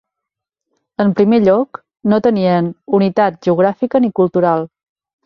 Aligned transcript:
En 1.03 1.11
primer 1.19 1.39
lloc, 1.43 1.79
no 2.13 2.19
tenien 2.29 2.71
unitat 3.01 3.39
geogràfica 3.49 4.03
ni 4.07 4.11
cultural. 4.23 4.67